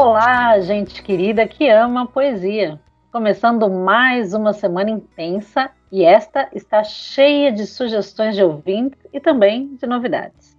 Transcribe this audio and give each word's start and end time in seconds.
Olá, 0.00 0.60
gente 0.60 1.02
querida 1.02 1.44
que 1.44 1.68
ama 1.68 2.06
poesia. 2.06 2.78
Começando 3.10 3.68
mais 3.68 4.32
uma 4.32 4.52
semana 4.52 4.90
intensa 4.90 5.72
e 5.90 6.04
esta 6.04 6.48
está 6.52 6.84
cheia 6.84 7.50
de 7.50 7.66
sugestões 7.66 8.36
de 8.36 8.44
ouvintes 8.44 9.00
e 9.12 9.18
também 9.18 9.74
de 9.74 9.88
novidades. 9.88 10.56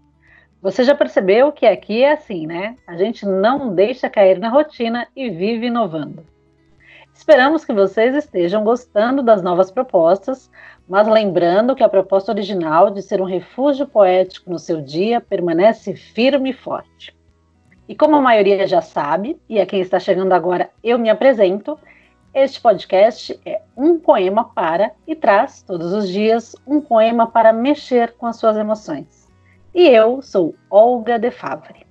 Você 0.61 0.83
já 0.83 0.93
percebeu 0.93 1.53
que 1.53 1.65
aqui 1.65 2.03
é 2.03 2.11
assim, 2.11 2.45
né? 2.45 2.75
A 2.85 2.97
gente 2.97 3.25
não 3.25 3.73
deixa 3.73 4.09
cair 4.09 4.37
na 4.39 4.49
rotina 4.49 5.07
e 5.15 5.29
vive 5.29 5.67
inovando. 5.67 6.25
Esperamos 7.13 7.63
que 7.63 7.71
vocês 7.71 8.13
estejam 8.13 8.61
gostando 8.65 9.23
das 9.23 9.41
novas 9.41 9.71
propostas, 9.71 10.51
mas 10.85 11.07
lembrando 11.07 11.77
que 11.77 11.83
a 11.83 11.87
proposta 11.87 12.33
original 12.33 12.91
de 12.91 13.01
ser 13.01 13.21
um 13.21 13.25
refúgio 13.25 13.87
poético 13.87 14.49
no 14.49 14.59
seu 14.59 14.81
dia 14.81 15.21
permanece 15.21 15.95
firme 15.95 16.49
e 16.49 16.53
forte. 16.53 17.17
E 17.89 17.95
como 17.95 18.15
a 18.15 18.21
maioria 18.21 18.67
já 18.67 18.83
sabe, 18.83 19.41
e 19.49 19.59
a 19.59 19.65
quem 19.65 19.81
está 19.81 19.99
chegando 19.99 20.31
agora 20.31 20.69
eu 20.83 20.99
me 20.99 21.09
apresento, 21.09 21.75
este 22.31 22.61
podcast 22.61 23.39
é 23.43 23.63
um 23.75 23.97
poema 23.97 24.43
para 24.43 24.91
e 25.07 25.15
traz 25.15 25.63
todos 25.63 25.91
os 25.91 26.07
dias 26.07 26.55
um 26.67 26.79
poema 26.79 27.25
para 27.25 27.51
mexer 27.51 28.13
com 28.15 28.27
as 28.27 28.35
suas 28.35 28.55
emoções. 28.57 29.27
E 29.73 29.87
eu 29.87 30.21
sou 30.21 30.53
Olga 30.69 31.17
de 31.17 31.31
Favre. 31.31 31.87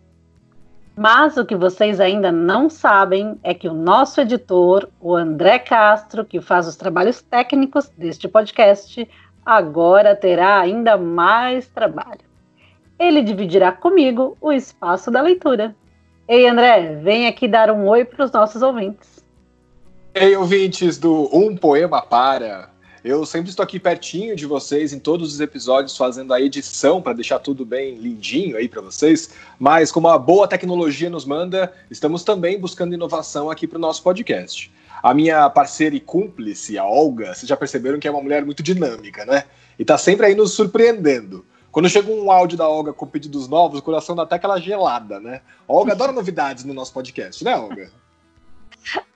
Mas 0.96 1.36
o 1.36 1.44
que 1.44 1.56
vocês 1.56 1.98
ainda 1.98 2.30
não 2.30 2.70
sabem 2.70 3.36
é 3.42 3.52
que 3.52 3.68
o 3.68 3.74
nosso 3.74 4.20
editor, 4.20 4.88
o 5.00 5.16
André 5.16 5.58
Castro, 5.58 6.24
que 6.24 6.40
faz 6.40 6.68
os 6.68 6.76
trabalhos 6.76 7.20
técnicos 7.22 7.88
deste 7.98 8.28
podcast, 8.28 9.08
agora 9.44 10.14
terá 10.14 10.60
ainda 10.60 10.96
mais 10.96 11.66
trabalho. 11.66 12.20
Ele 12.96 13.20
dividirá 13.20 13.72
comigo 13.72 14.38
o 14.40 14.52
espaço 14.52 15.10
da 15.10 15.20
leitura. 15.20 15.74
Ei, 16.28 16.46
André, 16.46 16.96
vem 17.02 17.26
aqui 17.26 17.48
dar 17.48 17.70
um 17.70 17.88
oi 17.88 18.04
para 18.04 18.22
os 18.22 18.30
nossos 18.30 18.60
ouvintes. 18.60 19.24
Ei, 20.12 20.36
ouvintes 20.36 20.98
do 20.98 21.30
Um 21.32 21.56
Poema 21.56 22.02
Para. 22.02 22.68
Eu 23.02 23.24
sempre 23.24 23.48
estou 23.48 23.62
aqui 23.62 23.80
pertinho 23.80 24.36
de 24.36 24.44
vocês 24.44 24.92
em 24.92 24.98
todos 24.98 25.32
os 25.32 25.40
episódios 25.40 25.96
fazendo 25.96 26.34
a 26.34 26.40
edição 26.40 27.00
para 27.00 27.14
deixar 27.14 27.38
tudo 27.38 27.64
bem 27.64 27.94
lindinho 27.94 28.58
aí 28.58 28.68
para 28.68 28.82
vocês. 28.82 29.30
Mas 29.58 29.90
como 29.90 30.06
a 30.06 30.18
boa 30.18 30.46
tecnologia 30.46 31.08
nos 31.08 31.24
manda, 31.24 31.72
estamos 31.90 32.22
também 32.22 32.60
buscando 32.60 32.92
inovação 32.92 33.50
aqui 33.50 33.66
para 33.66 33.78
o 33.78 33.80
nosso 33.80 34.02
podcast. 34.02 34.70
A 35.02 35.14
minha 35.14 35.48
parceira 35.48 35.96
e 35.96 36.00
cúmplice, 36.00 36.76
a 36.76 36.84
Olga, 36.84 37.32
vocês 37.34 37.48
já 37.48 37.56
perceberam 37.56 37.98
que 37.98 38.06
é 38.06 38.10
uma 38.10 38.20
mulher 38.20 38.44
muito 38.44 38.62
dinâmica, 38.62 39.24
né? 39.24 39.44
E 39.78 39.82
está 39.82 39.96
sempre 39.96 40.26
aí 40.26 40.34
nos 40.34 40.52
surpreendendo. 40.52 41.42
Quando 41.70 41.88
chega 41.88 42.10
um 42.10 42.30
áudio 42.30 42.56
da 42.56 42.68
Olga 42.68 42.92
com 42.92 43.06
pedidos 43.06 43.48
novos, 43.48 43.80
o 43.80 43.82
coração 43.82 44.16
dá 44.16 44.22
até 44.22 44.36
aquela 44.36 44.58
gelada, 44.58 45.20
né? 45.20 45.42
A 45.68 45.72
Olga 45.72 45.92
adora 45.92 46.12
novidades 46.12 46.64
no 46.64 46.72
nosso 46.72 46.92
podcast, 46.92 47.44
né, 47.44 47.56
Olga? 47.56 47.90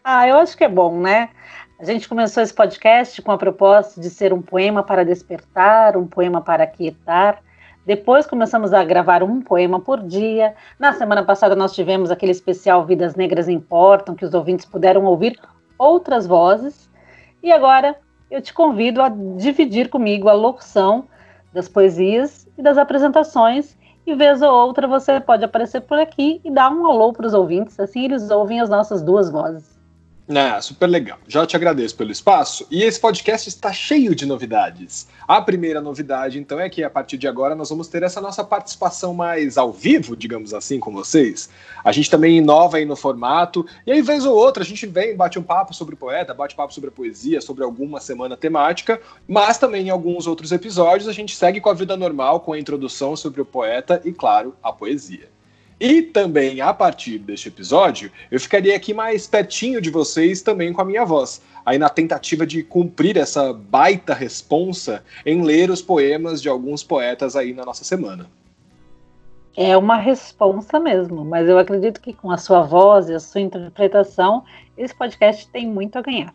Ah, 0.04 0.26
eu 0.26 0.36
acho 0.38 0.56
que 0.56 0.64
é 0.64 0.68
bom, 0.68 1.00
né? 1.00 1.30
A 1.78 1.84
gente 1.84 2.08
começou 2.08 2.42
esse 2.42 2.52
podcast 2.52 3.22
com 3.22 3.30
a 3.30 3.38
proposta 3.38 4.00
de 4.00 4.10
ser 4.10 4.32
um 4.32 4.42
poema 4.42 4.82
para 4.82 5.04
despertar, 5.04 5.96
um 5.96 6.06
poema 6.06 6.40
para 6.40 6.66
quietar. 6.66 7.40
Depois 7.86 8.26
começamos 8.26 8.72
a 8.72 8.84
gravar 8.84 9.22
um 9.22 9.40
poema 9.40 9.80
por 9.80 10.00
dia. 10.00 10.54
Na 10.78 10.92
semana 10.92 11.24
passada 11.24 11.56
nós 11.56 11.72
tivemos 11.72 12.10
aquele 12.10 12.32
especial 12.32 12.84
Vidas 12.84 13.14
Negras 13.14 13.48
Importam, 13.48 14.14
que 14.14 14.24
os 14.24 14.34
ouvintes 14.34 14.66
puderam 14.66 15.04
ouvir 15.04 15.38
outras 15.78 16.26
vozes. 16.26 16.90
E 17.42 17.50
agora 17.50 17.96
eu 18.30 18.40
te 18.40 18.52
convido 18.52 19.02
a 19.02 19.08
dividir 19.08 19.88
comigo 19.88 20.28
a 20.28 20.32
locução 20.32 21.08
das 21.52 21.68
poesias 21.68 22.48
e 22.56 22.62
das 22.62 22.78
apresentações. 22.78 23.76
E 24.04 24.14
vez 24.14 24.42
ou 24.42 24.52
outra 24.52 24.88
você 24.88 25.20
pode 25.20 25.44
aparecer 25.44 25.80
por 25.82 25.98
aqui 25.98 26.40
e 26.44 26.50
dar 26.50 26.72
um 26.72 26.86
alô 26.86 27.12
para 27.12 27.26
os 27.26 27.34
ouvintes, 27.34 27.78
assim 27.78 28.04
eles 28.04 28.30
ouvem 28.30 28.60
as 28.60 28.68
nossas 28.68 29.00
duas 29.00 29.30
vozes. 29.30 29.71
É, 30.28 30.60
super 30.60 30.86
legal. 30.86 31.18
Já 31.26 31.44
te 31.44 31.56
agradeço 31.56 31.96
pelo 31.96 32.12
espaço. 32.12 32.64
E 32.70 32.84
esse 32.84 32.98
podcast 32.98 33.48
está 33.48 33.72
cheio 33.72 34.14
de 34.14 34.24
novidades. 34.24 35.08
A 35.26 35.42
primeira 35.42 35.80
novidade, 35.80 36.38
então, 36.38 36.60
é 36.60 36.70
que 36.70 36.84
a 36.84 36.88
partir 36.88 37.18
de 37.18 37.26
agora 37.26 37.56
nós 37.56 37.70
vamos 37.70 37.88
ter 37.88 38.04
essa 38.04 38.20
nossa 38.20 38.44
participação 38.44 39.12
mais 39.12 39.58
ao 39.58 39.72
vivo, 39.72 40.16
digamos 40.16 40.54
assim, 40.54 40.78
com 40.78 40.92
vocês. 40.92 41.50
A 41.84 41.90
gente 41.90 42.08
também 42.08 42.38
inova 42.38 42.76
aí 42.76 42.84
no 42.84 42.94
formato. 42.94 43.66
E 43.84 43.90
aí, 43.90 44.00
vez 44.00 44.24
ou 44.24 44.36
outra, 44.36 44.62
a 44.62 44.66
gente 44.66 44.86
vem, 44.86 45.16
bate 45.16 45.40
um 45.40 45.42
papo 45.42 45.74
sobre 45.74 45.96
poeta, 45.96 46.32
bate 46.32 46.54
papo 46.54 46.72
sobre 46.72 46.92
poesia, 46.92 47.40
sobre 47.40 47.64
alguma 47.64 48.00
semana 48.00 48.36
temática. 48.36 49.00
Mas 49.26 49.58
também 49.58 49.88
em 49.88 49.90
alguns 49.90 50.28
outros 50.28 50.52
episódios 50.52 51.08
a 51.08 51.12
gente 51.12 51.34
segue 51.34 51.60
com 51.60 51.68
a 51.68 51.74
vida 51.74 51.96
normal, 51.96 52.40
com 52.40 52.52
a 52.52 52.58
introdução 52.58 53.16
sobre 53.16 53.40
o 53.40 53.44
poeta 53.44 54.00
e, 54.04 54.12
claro, 54.12 54.54
a 54.62 54.72
poesia. 54.72 55.32
E 55.84 56.00
também, 56.00 56.60
a 56.60 56.72
partir 56.72 57.18
deste 57.18 57.48
episódio, 57.48 58.08
eu 58.30 58.38
ficaria 58.38 58.76
aqui 58.76 58.94
mais 58.94 59.26
pertinho 59.26 59.80
de 59.80 59.90
vocês 59.90 60.40
também 60.40 60.72
com 60.72 60.80
a 60.80 60.84
minha 60.84 61.04
voz. 61.04 61.42
Aí 61.66 61.76
na 61.76 61.88
tentativa 61.88 62.46
de 62.46 62.62
cumprir 62.62 63.16
essa 63.16 63.52
baita 63.52 64.14
responsa 64.14 65.02
em 65.26 65.42
ler 65.42 65.72
os 65.72 65.82
poemas 65.82 66.40
de 66.40 66.48
alguns 66.48 66.84
poetas 66.84 67.34
aí 67.34 67.52
na 67.52 67.64
nossa 67.64 67.82
semana. 67.82 68.30
É 69.56 69.76
uma 69.76 69.96
responsa 69.96 70.78
mesmo, 70.78 71.24
mas 71.24 71.48
eu 71.48 71.58
acredito 71.58 72.00
que 72.00 72.12
com 72.12 72.30
a 72.30 72.38
sua 72.38 72.62
voz 72.62 73.08
e 73.08 73.14
a 73.14 73.18
sua 73.18 73.40
interpretação, 73.40 74.44
esse 74.78 74.94
podcast 74.94 75.48
tem 75.48 75.66
muito 75.66 75.98
a 75.98 76.02
ganhar. 76.02 76.32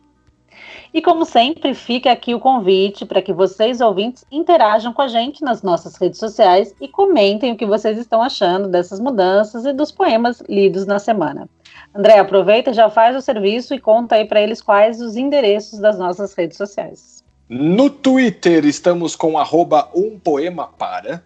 E 0.94 1.02
como 1.02 1.26
sempre, 1.26 1.74
fica 1.74 2.12
aqui 2.12 2.34
o 2.34 2.40
convite 2.40 3.06
para 3.06 3.22
que 3.22 3.34
vocês, 3.34 3.82
ouvintes, 3.82 4.26
interajam 4.32 4.94
com 4.94 5.02
a 5.02 5.08
gente 5.08 5.44
nas 5.44 5.62
nossas 5.62 5.96
redes 5.96 6.20
sociais 6.20 6.74
e 6.80 6.88
comentem 6.88 7.52
o 7.52 7.58
que 7.58 7.66
vocês 7.66 7.98
estão 7.98 8.22
achando 8.22 8.68
dessas 8.68 9.00
mudanças 9.00 9.66
e 9.66 9.74
dos 9.74 9.92
poemas 9.92 10.42
lidos 10.48 10.86
na 10.86 11.00
semana. 11.00 11.50
André, 11.94 12.20
aproveita, 12.20 12.74
já 12.74 12.90
faz 12.90 13.16
o 13.16 13.22
serviço 13.22 13.74
e 13.74 13.80
conta 13.80 14.16
aí 14.16 14.26
para 14.26 14.42
eles 14.42 14.62
quais 14.62 15.02
os 15.02 15.16
endereços 15.16 15.80
das 15.80 15.98
nossas 15.98 16.34
redes 16.34 16.58
sociais. 16.58 17.24
No 17.50 17.90
Twitter 17.90 18.66
estamos 18.66 19.16
com 19.16 19.38
arroba 19.38 19.90
um 19.96 20.20
poema 20.20 20.68
para. 20.68 21.24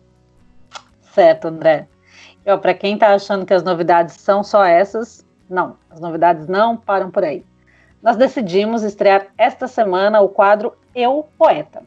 Certo, 1.15 1.47
André. 1.49 1.87
Para 2.61 2.75
quem 2.75 2.95
está 2.95 3.15
achando 3.15 3.47
que 3.47 3.55
as 3.55 3.63
novidades 3.63 4.17
são 4.17 4.43
só 4.43 4.65
essas, 4.65 5.25
não. 5.49 5.77
As 5.91 6.01
novidades 6.01 6.49
não 6.49 6.77
param 6.77 7.09
por 7.11 7.23
aí 7.23 7.45
nós 8.03 8.17
decidimos 8.17 8.83
estrear 8.83 9.27
esta 9.37 9.67
semana 9.67 10.21
o 10.21 10.29
quadro 10.29 10.73
Eu 10.95 11.27
Poeta. 11.37 11.83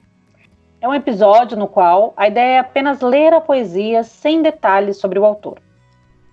É 0.79 0.87
um 0.87 0.93
episódio 0.93 1.57
no 1.57 1.67
qual 1.67 2.13
a 2.15 2.27
ideia 2.27 2.55
é 2.55 2.59
apenas 2.59 3.01
ler 3.01 3.33
a 3.33 3.41
poesia 3.41 4.03
sem 4.03 4.41
detalhes 4.41 4.97
sobre 4.97 5.17
o 5.17 5.25
autor. 5.25 5.59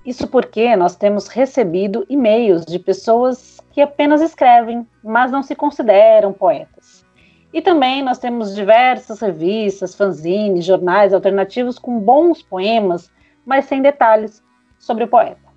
Isso 0.05 0.27
porque 0.29 0.75
nós 0.77 0.97
temos 0.97 1.29
recebido 1.29 2.05
e-mails 2.09 2.65
de 2.65 2.79
pessoas 2.79 3.61
que 3.71 3.81
apenas 3.81 4.21
escrevem, 4.21 4.87
mas 5.03 5.31
não 5.31 5.43
se 5.43 5.55
consideram 5.55 6.33
poetas. 6.33 7.07
E 7.53 7.63
também 7.63 8.03
nós 8.03 8.19
temos 8.19 8.55
diversas 8.55 9.21
revistas, 9.21 9.95
fanzines, 9.95 10.65
jornais 10.65 11.15
alternativos 11.15 11.79
com 11.79 11.99
bons 11.99 12.43
poemas, 12.43 13.11
mas 13.47 13.65
sem 13.65 13.81
detalhes 13.81 14.43
sobre 14.79 15.05
o 15.05 15.09
poeta. 15.09 15.49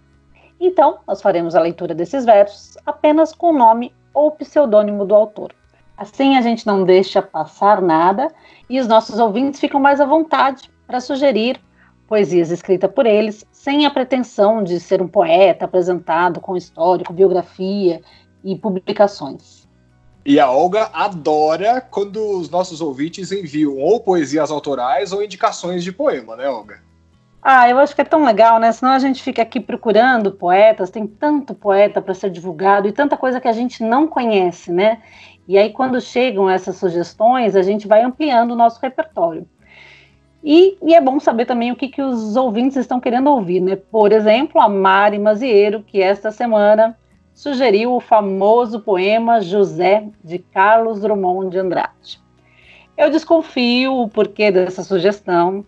Então, 0.60 1.00
nós 1.08 1.22
faremos 1.22 1.56
a 1.56 1.62
leitura 1.62 1.94
desses 1.94 2.26
versos 2.26 2.78
apenas 2.86 3.34
com 3.34 3.50
o 3.50 3.58
nome 3.58 3.94
ou 4.14 4.32
pseudônimo 4.32 5.06
do 5.06 5.16
autor. 5.16 5.54
Assim 5.98 6.36
a 6.38 6.42
gente 6.42 6.66
não 6.66 6.84
deixa 6.84 7.22
passar 7.22 7.82
nada 7.82 8.28
e 8.70 8.80
os 8.80 8.88
nossos 8.88 9.20
ouvintes 9.20 9.60
ficam 9.60 9.80
mais 9.80 10.02
à 10.02 10.06
vontade 10.06 10.70
para 10.86 11.00
sugerir 11.00 11.60
poesias 12.08 12.52
escritas 12.52 12.92
por 12.92 13.06
eles, 13.06 13.46
sem 13.52 13.86
a 13.86 13.90
pretensão 13.90 14.64
de 14.64 14.80
ser 14.80 15.02
um 15.02 15.08
poeta 15.08 15.66
apresentado 15.66 16.40
com 16.40 16.56
histórico, 16.56 17.14
biografia 17.14 18.02
e 18.44 18.56
publicações. 18.56 19.68
E 20.26 20.40
a 20.40 20.50
Olga 20.50 20.90
adora 20.94 21.82
quando 21.82 22.40
os 22.40 22.50
nossos 22.50 22.82
ouvintes 22.82 23.32
enviam 23.32 23.78
ou 23.78 24.00
poesias 24.00 24.52
autorais 24.52 25.12
ou 25.12 25.24
indicações 25.24 25.84
de 25.84 25.92
poema, 25.92 26.36
né, 26.36 26.48
Olga? 26.48 26.82
Ah, 27.46 27.70
eu 27.70 27.78
acho 27.78 27.94
que 27.94 28.00
é 28.00 28.06
tão 28.06 28.24
legal, 28.24 28.58
né? 28.58 28.72
Senão 28.72 28.94
a 28.94 29.00
gente 29.00 29.22
fica 29.22 29.42
aqui 29.42 29.60
procurando 29.60 30.32
poetas, 30.32 30.90
tem 30.90 31.06
tanto 31.06 31.54
poeta 31.54 32.02
para 32.02 32.14
ser 32.14 32.30
divulgado 32.30 32.88
e 32.88 32.94
tanta 32.94 33.18
coisa 33.18 33.42
que 33.42 33.50
a 33.50 33.52
gente 33.52 33.84
não 33.84 34.08
conhece, 34.08 34.72
né? 34.72 35.02
E 35.46 35.58
aí, 35.58 35.72
quando 35.72 36.00
chegam 36.00 36.50
essas 36.50 36.78
sugestões, 36.78 37.54
a 37.58 37.62
gente 37.62 37.86
vai 37.86 38.02
ampliando 38.02 38.52
o 38.52 38.56
nosso 38.56 38.80
repertório. 38.82 39.46
E, 40.42 40.78
e, 40.82 40.94
é 40.94 41.02
bom 41.02 41.20
saber 41.20 41.46
também 41.46 41.70
o 41.70 41.76
que, 41.76 41.90
que 41.90 42.02
os 42.02 42.38
ouvintes 42.38 42.78
estão 42.78 43.00
querendo 43.00 43.30
ouvir, 43.30 43.60
né? 43.60 43.76
Por 43.76 44.14
exemplo, 44.14 44.62
a 44.62 44.70
Mari 44.70 45.20
Mazieiro, 45.20 45.84
que 45.84 46.02
esta 46.02 46.32
semana 46.32 46.98
sugeriu 47.34 47.94
o 47.94 48.00
famoso 48.00 48.80
poema 48.80 49.42
José, 49.42 50.08
de 50.24 50.40
Carlos 50.40 51.02
Drummond 51.02 51.50
de 51.50 51.60
Andrade. 51.60 52.22
Eu 52.98 53.10
desconfio 53.10 53.94
o 53.94 54.08
porquê 54.08 54.50
dessa 54.50 54.84
sugestão, 54.84 55.66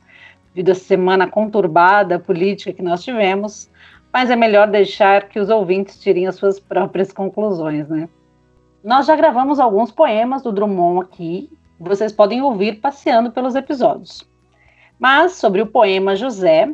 devido 0.55 0.71
à 0.71 0.75
semana 0.75 1.27
conturbada 1.27 2.17
política 2.17 2.71
que 2.71 2.81
nós 2.81 3.03
tivemos, 3.03 3.69
mas 4.11 4.29
é 4.29 4.37
melhor 4.37 4.69
deixar 4.69 5.27
que 5.27 5.37
os 5.37 5.49
ouvintes 5.49 5.99
tirem 5.99 6.27
as 6.27 6.35
suas 6.35 6.61
próprias 6.61 7.11
conclusões, 7.11 7.89
né? 7.89 8.07
Nós 8.81 9.05
já 9.05 9.17
gravamos 9.17 9.59
alguns 9.59 9.91
poemas 9.91 10.41
do 10.43 10.53
Drummond 10.53 11.01
aqui, 11.01 11.49
vocês 11.77 12.13
podem 12.13 12.41
ouvir 12.41 12.79
passeando 12.79 13.31
pelos 13.31 13.53
episódios. 13.53 14.25
Mas 14.97 15.33
sobre 15.33 15.61
o 15.61 15.67
poema 15.67 16.15
José, 16.15 16.73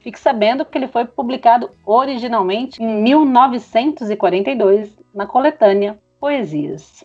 fique 0.00 0.18
sabendo 0.18 0.64
que 0.64 0.78
ele 0.78 0.88
foi 0.88 1.04
publicado 1.04 1.68
originalmente 1.84 2.82
em 2.82 3.02
1942 3.02 4.96
na 5.14 5.26
coletânea 5.26 5.98
Poesias. 6.18 7.04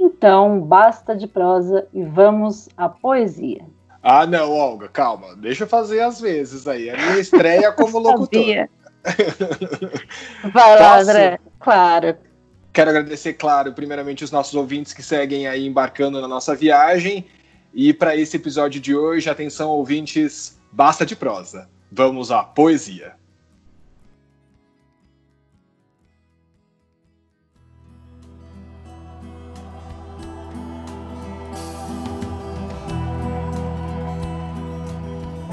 Então, 0.00 0.58
basta 0.60 1.14
de 1.14 1.26
prosa 1.26 1.86
e 1.92 2.02
vamos 2.02 2.70
à 2.78 2.88
poesia. 2.88 3.66
Ah, 4.04 4.26
não, 4.26 4.52
Olga, 4.52 4.86
calma. 4.86 5.34
Deixa 5.34 5.64
eu 5.64 5.68
fazer 5.68 6.00
às 6.02 6.20
vezes 6.20 6.68
aí. 6.68 6.90
A 6.90 6.96
minha 6.96 7.18
estreia 7.18 7.72
como 7.72 7.98
locutor. 7.98 8.68
Vai 10.52 10.78
lá, 10.78 11.00
André. 11.00 11.38
Claro. 11.58 12.14
Quero 12.70 12.90
agradecer, 12.90 13.32
claro, 13.34 13.72
primeiramente 13.72 14.22
os 14.22 14.30
nossos 14.30 14.54
ouvintes 14.54 14.92
que 14.92 15.02
seguem 15.02 15.46
aí 15.46 15.66
embarcando 15.66 16.20
na 16.20 16.28
nossa 16.28 16.54
viagem. 16.54 17.24
E 17.72 17.94
para 17.94 18.14
esse 18.14 18.36
episódio 18.36 18.78
de 18.78 18.94
hoje, 18.94 19.30
atenção, 19.30 19.70
ouvintes, 19.70 20.60
basta 20.70 21.06
de 21.06 21.16
prosa. 21.16 21.66
Vamos 21.90 22.30
à 22.30 22.42
poesia. 22.42 23.14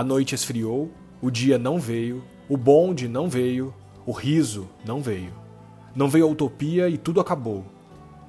A 0.00 0.02
noite 0.02 0.34
esfriou, 0.34 0.90
o 1.20 1.30
dia 1.30 1.58
não 1.58 1.78
veio, 1.78 2.24
o 2.48 2.56
bonde 2.56 3.06
não 3.06 3.28
veio, 3.28 3.74
o 4.06 4.12
riso 4.12 4.66
não 4.82 5.02
veio. 5.02 5.34
Não 5.94 6.08
veio 6.08 6.24
a 6.24 6.30
utopia 6.30 6.88
e 6.88 6.96
tudo 6.96 7.20
acabou. 7.20 7.66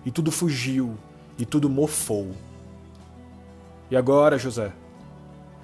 E 0.05 0.11
tudo 0.11 0.33
fugiu, 0.33 0.97
e 1.39 1.45
tudo 1.45 1.69
mofou. 1.69 2.31
E 3.89 3.95
agora, 3.95 4.37
José? 4.37 4.73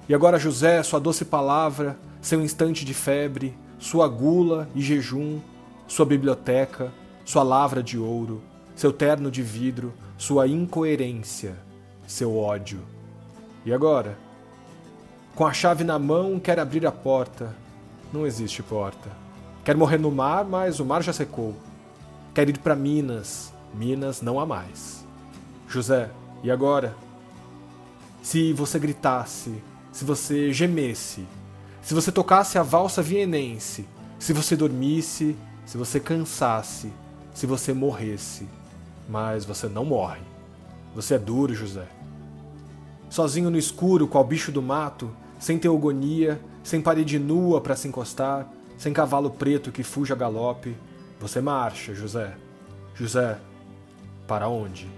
E 0.08 0.14
agora, 0.14 0.38
José, 0.38 0.82
sua 0.82 0.98
doce 0.98 1.26
palavra, 1.26 1.98
seu 2.22 2.40
instante 2.40 2.86
de 2.86 2.94
febre, 2.94 3.54
sua 3.78 4.08
gula 4.08 4.66
e 4.74 4.80
jejum, 4.80 5.40
sua 5.86 6.06
biblioteca, 6.06 6.90
sua 7.22 7.42
lavra 7.42 7.82
de 7.82 7.98
ouro, 7.98 8.40
seu 8.74 8.94
terno 8.94 9.30
de 9.30 9.42
vidro, 9.42 9.92
sua 10.16 10.48
incoerência, 10.48 11.54
seu 12.06 12.34
ódio. 12.34 12.80
E 13.62 13.74
agora? 13.74 14.26
Com 15.38 15.46
a 15.46 15.52
chave 15.52 15.84
na 15.84 16.00
mão, 16.00 16.40
quer 16.40 16.58
abrir 16.58 16.84
a 16.84 16.90
porta. 16.90 17.54
Não 18.12 18.26
existe 18.26 18.60
porta. 18.60 19.08
Quer 19.64 19.76
morrer 19.76 19.96
no 19.96 20.10
mar, 20.10 20.44
mas 20.44 20.80
o 20.80 20.84
mar 20.84 21.00
já 21.00 21.12
secou. 21.12 21.54
Quer 22.34 22.48
ir 22.48 22.58
para 22.58 22.74
Minas. 22.74 23.54
Minas 23.72 24.20
não 24.20 24.40
há 24.40 24.44
mais. 24.44 25.06
José, 25.68 26.10
e 26.42 26.50
agora? 26.50 26.92
Se 28.20 28.52
você 28.52 28.80
gritasse, 28.80 29.62
se 29.92 30.04
você 30.04 30.52
gemesse, 30.52 31.24
se 31.82 31.94
você 31.94 32.10
tocasse 32.10 32.58
a 32.58 32.64
valsa 32.64 33.00
vienense, 33.00 33.86
se 34.18 34.32
você 34.32 34.56
dormisse, 34.56 35.36
se 35.64 35.78
você 35.78 36.00
cansasse, 36.00 36.92
se 37.32 37.46
você 37.46 37.72
morresse. 37.72 38.48
Mas 39.08 39.44
você 39.44 39.68
não 39.68 39.84
morre. 39.84 40.22
Você 40.96 41.14
é 41.14 41.18
duro, 41.18 41.54
José. 41.54 41.86
Sozinho 43.08 43.50
no 43.50 43.56
escuro, 43.56 44.08
qual 44.08 44.24
bicho 44.24 44.50
do 44.50 44.60
mato, 44.60 45.08
sem 45.38 45.58
teogonia, 45.58 46.40
sem 46.62 46.80
parede 46.80 47.18
nua 47.18 47.60
para 47.60 47.76
se 47.76 47.88
encostar, 47.88 48.50
sem 48.76 48.92
cavalo 48.92 49.30
preto 49.30 49.72
que 49.72 49.82
fuja 49.82 50.14
a 50.14 50.16
galope, 50.16 50.76
você 51.20 51.40
marcha, 51.40 51.94
José. 51.94 52.34
José, 52.94 53.38
para 54.26 54.48
onde? 54.48 54.88